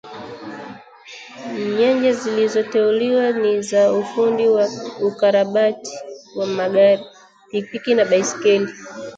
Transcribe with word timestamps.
Nyanja 1.79 2.13
zilizoteuliwa 2.13 3.31
ni 3.31 3.61
za 3.61 3.93
ufundi 3.93 4.47
wa 4.47 4.67
ukarabati 5.01 5.91
wa 6.35 6.47
magari, 6.47 7.03
pikipiki 7.51 7.95
na 7.95 8.05
baiskeli 8.05 8.73